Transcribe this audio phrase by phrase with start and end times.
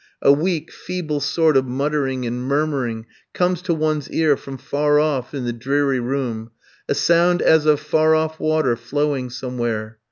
[0.23, 3.05] A weak, feeble sort of muttering and murmuring
[3.35, 6.49] comes to one's ear from far off in the dreary room,
[6.89, 9.99] a sound as of far off water flowing somewhere....